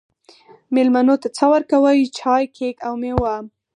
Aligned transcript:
میلمنو 0.75 1.15
ته 1.21 1.27
څه 1.37 1.45
ورکوئ؟ 1.53 1.99
چای، 2.17 2.43
کیک 2.55 2.77
او 2.87 2.93
میوه 3.01 3.35